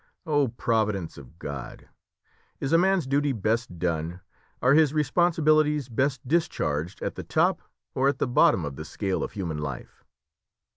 [0.25, 1.87] Oh, Providence of God,
[2.59, 4.19] is a man's duty best done,
[4.59, 7.61] are his responsibilities best discharged, at the top
[7.93, 10.03] or at the bottom of the scale of human life?"